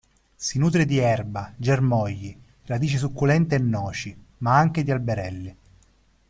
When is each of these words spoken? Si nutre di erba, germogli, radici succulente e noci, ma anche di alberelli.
Si 0.35 0.57
nutre 0.57 0.85
di 0.85 0.97
erba, 0.97 1.53
germogli, 1.55 2.35
radici 2.65 2.97
succulente 2.97 3.53
e 3.53 3.59
noci, 3.59 4.17
ma 4.39 4.57
anche 4.57 4.81
di 4.81 4.89
alberelli. 4.89 5.55